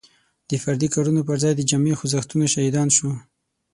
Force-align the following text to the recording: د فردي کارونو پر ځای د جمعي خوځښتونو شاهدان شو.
د 0.49 0.51
فردي 0.63 0.87
کارونو 0.93 1.21
پر 1.27 1.35
ځای 1.43 1.53
د 1.55 1.61
جمعي 1.69 1.93
خوځښتونو 1.99 2.45
شاهدان 2.53 2.87
شو. 2.97 3.09